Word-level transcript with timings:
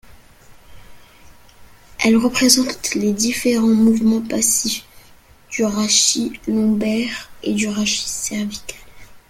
Elle 2.03 2.17
représente 2.17 2.95
les 2.95 3.13
différents 3.13 3.67
mouvements 3.67 4.23
passifs 4.23 4.83
du 5.51 5.63
rachis 5.63 6.39
lombaire 6.47 7.29
et 7.43 7.53
du 7.53 7.67
rachis 7.67 8.09
cervical. 8.09 8.79